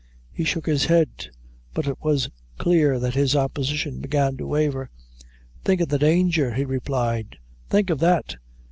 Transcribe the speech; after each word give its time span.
He 0.31 0.45
shook 0.45 0.65
his 0.65 0.85
head, 0.85 1.29
but 1.75 1.85
it 1.85 1.97
was 2.01 2.31
clear 2.57 2.97
that 2.97 3.13
his 3.13 3.35
opposition 3.35 3.99
began 4.01 4.35
to 4.37 4.47
waver. 4.47 4.89
"Think 5.63 5.79
of 5.79 5.89
the 5.89 5.99
danger," 5.99 6.55
he 6.55 6.65
replied; 6.65 7.37
"think 7.69 7.91
of 7.91 7.99
that. 7.99 8.37